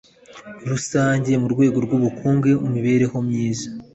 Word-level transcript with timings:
rusange 0.69 1.31
mu 1.41 1.47
rwego 1.53 1.77
rw 1.85 1.91
ubukungu 1.97 2.45
imibereho 2.67 3.17
myiza 3.27 3.67